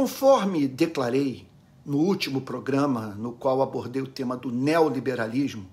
[0.00, 1.46] Conforme declarei
[1.84, 5.70] no último programa, no qual abordei o tema do neoliberalismo,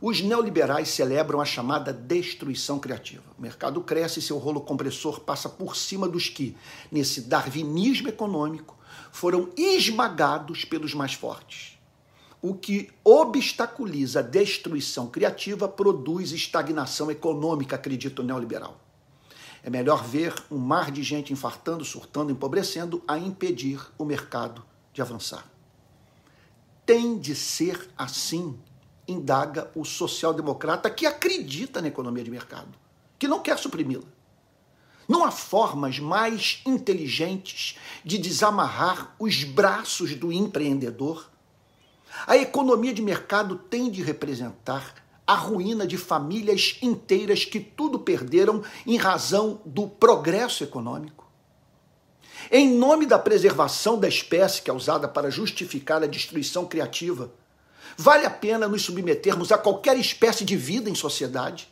[0.00, 3.24] os neoliberais celebram a chamada destruição criativa.
[3.36, 6.56] O mercado cresce e seu rolo compressor passa por cima dos que,
[6.92, 8.78] nesse darwinismo econômico,
[9.10, 11.76] foram esmagados pelos mais fortes.
[12.40, 18.78] O que obstaculiza a destruição criativa produz estagnação econômica, acredita o neoliberal.
[19.62, 25.02] É melhor ver um mar de gente infartando, surtando, empobrecendo, a impedir o mercado de
[25.02, 25.44] avançar.
[26.86, 28.58] Tem de ser assim,
[29.06, 32.78] indaga o social-democrata que acredita na economia de mercado,
[33.18, 34.04] que não quer suprimi-la.
[35.06, 41.28] Não há formas mais inteligentes de desamarrar os braços do empreendedor.
[42.26, 44.94] A economia de mercado tem de representar
[45.30, 51.24] a ruína de famílias inteiras que tudo perderam em razão do progresso econômico.
[52.50, 57.30] Em nome da preservação da espécie, que é usada para justificar a destruição criativa,
[57.96, 61.68] vale a pena nos submetermos a qualquer espécie de vida em sociedade?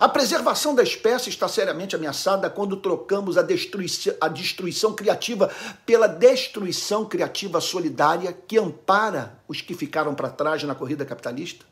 [0.00, 5.48] A preservação da espécie está seriamente ameaçada quando trocamos a destruição, a destruição criativa
[5.86, 11.71] pela destruição criativa solidária que ampara os que ficaram para trás na corrida capitalista.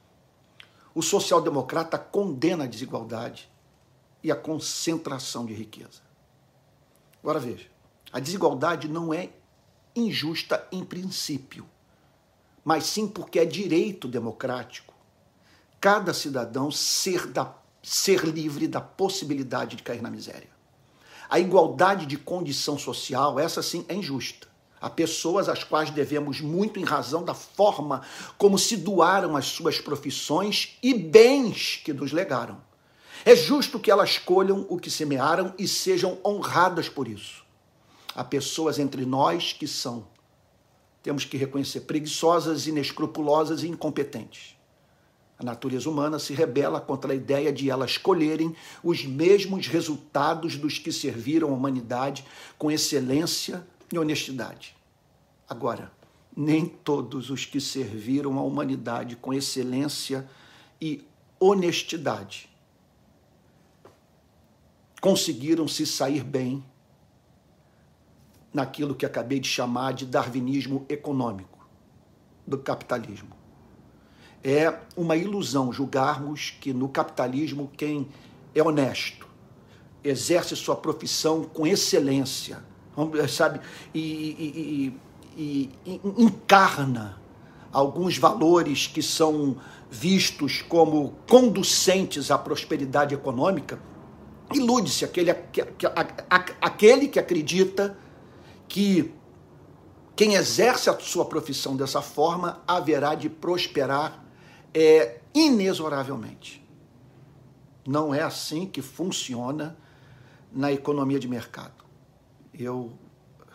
[1.00, 3.50] O social-democrata condena a desigualdade
[4.22, 6.02] e a concentração de riqueza.
[7.22, 7.68] Agora veja.
[8.12, 9.30] A desigualdade não é
[9.96, 11.66] injusta em princípio,
[12.62, 14.92] mas sim porque é direito democrático
[15.80, 20.50] cada cidadão ser, da, ser livre da possibilidade de cair na miséria.
[21.30, 24.48] A igualdade de condição social, essa sim é injusta.
[24.80, 28.00] Há pessoas às quais devemos muito em razão da forma
[28.38, 32.58] como se doaram as suas profissões e bens que nos legaram.
[33.24, 37.44] É justo que elas colham o que semearam e sejam honradas por isso.
[38.14, 40.06] Há pessoas entre nós que são,
[41.02, 44.56] temos que reconhecer, preguiçosas, inescrupulosas e incompetentes.
[45.38, 50.78] A natureza humana se rebela contra a ideia de elas colherem os mesmos resultados dos
[50.78, 52.24] que serviram a humanidade
[52.58, 54.76] com excelência e honestidade.
[55.48, 55.92] Agora,
[56.36, 60.28] nem todos os que serviram a humanidade com excelência
[60.80, 61.04] e
[61.38, 62.48] honestidade
[65.00, 66.64] conseguiram se sair bem
[68.52, 71.66] naquilo que acabei de chamar de darwinismo econômico
[72.46, 73.30] do capitalismo.
[74.42, 78.08] É uma ilusão julgarmos que no capitalismo quem
[78.54, 79.28] é honesto,
[80.02, 82.62] exerce sua profissão com excelência,
[83.28, 83.60] sabe,
[83.94, 85.00] e, e,
[85.36, 87.20] e, e encarna
[87.72, 89.56] alguns valores que são
[89.90, 93.78] vistos como conducentes à prosperidade econômica,
[94.52, 95.30] ilude-se aquele,
[96.60, 97.96] aquele que acredita
[98.68, 99.14] que
[100.14, 104.24] quem exerce a sua profissão dessa forma haverá de prosperar
[104.74, 106.60] é, inexoravelmente.
[107.86, 109.76] Não é assim que funciona
[110.52, 111.84] na economia de mercado.
[112.52, 112.92] Eu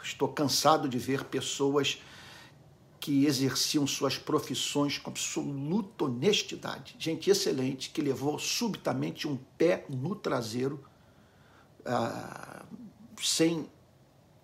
[0.02, 2.02] estou cansado de ver pessoas
[3.00, 6.96] que exerciam suas profissões com absoluta honestidade.
[6.98, 10.84] Gente excelente que levou subitamente um pé no traseiro,
[11.86, 12.66] ah,
[13.22, 13.70] sem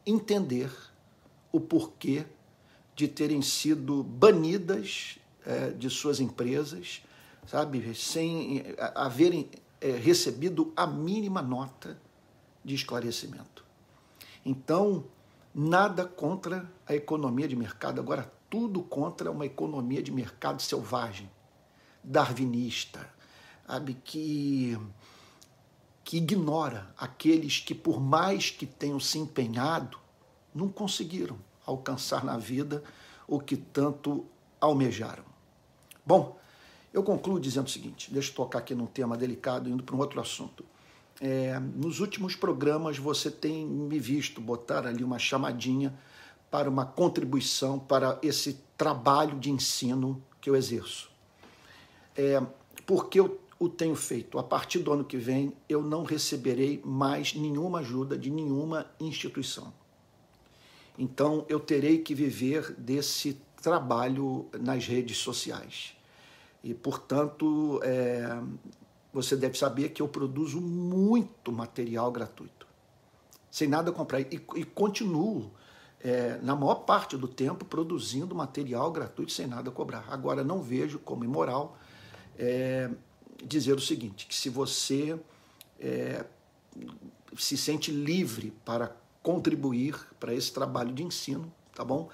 [0.05, 0.71] entender
[1.51, 2.25] o porquê
[2.95, 7.01] de terem sido banidas é, de suas empresas,
[7.47, 11.99] sabe, sem é, haverem é, recebido a mínima nota
[12.63, 13.65] de esclarecimento.
[14.45, 15.05] Então,
[15.53, 21.29] nada contra a economia de mercado, agora tudo contra uma economia de mercado selvagem,
[22.03, 23.09] darwinista,
[23.65, 24.77] sabe, que
[26.03, 29.97] que ignora aqueles que, por mais que tenham se empenhado,
[30.53, 32.83] não conseguiram alcançar na vida
[33.27, 34.25] o que tanto
[34.59, 35.23] almejaram.
[36.05, 36.37] Bom,
[36.91, 39.99] eu concluo dizendo o seguinte: deixa eu tocar aqui num tema delicado, indo para um
[39.99, 40.65] outro assunto.
[41.23, 45.93] É, nos últimos programas você tem me visto botar ali uma chamadinha
[46.49, 51.11] para uma contribuição para esse trabalho de ensino que eu exerço.
[52.17, 52.41] É,
[52.85, 54.39] porque eu o tenho feito.
[54.39, 59.71] A partir do ano que vem, eu não receberei mais nenhuma ajuda de nenhuma instituição.
[60.97, 65.95] Então, eu terei que viver desse trabalho nas redes sociais.
[66.63, 68.40] E, portanto, é,
[69.13, 72.67] você deve saber que eu produzo muito material gratuito,
[73.49, 74.21] sem nada comprar.
[74.21, 75.51] E, e continuo,
[75.99, 80.05] é, na maior parte do tempo, produzindo material gratuito sem nada cobrar.
[80.09, 81.77] Agora, não vejo como imoral.
[82.37, 82.89] É,
[83.43, 85.19] dizer o seguinte: que se você
[85.79, 86.25] é,
[87.37, 92.09] se sente livre para contribuir para esse trabalho de ensino, tá bom?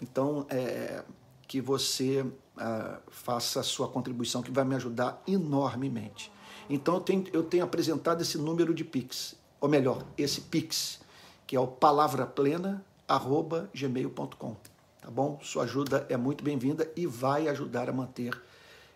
[0.00, 1.02] Então, é,
[1.46, 6.32] que você uh, faça a sua contribuição, que vai me ajudar enormemente.
[6.72, 11.02] Então, eu tenho, eu tenho apresentado esse número de Pix, ou melhor, esse Pix,
[11.46, 14.56] que é o palavraplena.gmail.com,
[15.02, 15.38] tá bom?
[15.42, 18.40] Sua ajuda é muito bem-vinda e vai ajudar a manter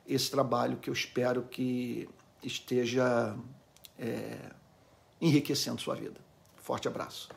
[0.09, 2.09] esse trabalho que eu espero que
[2.43, 3.37] esteja
[3.99, 4.39] é,
[5.21, 6.19] enriquecendo sua vida.
[6.57, 7.29] Forte abraço.